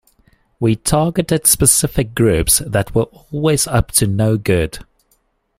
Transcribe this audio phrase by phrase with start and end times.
[0.59, 4.79] We targeted specific groups that were always up to no good.